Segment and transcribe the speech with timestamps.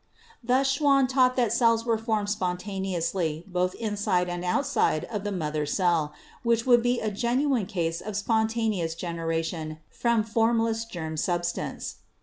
[0.43, 5.63] Thus Schwann taught that cells were formed spontaneously both inside and outside of the mother
[5.67, 11.97] cell, which would be a genuine case of spontaneous generation from formless germ substance."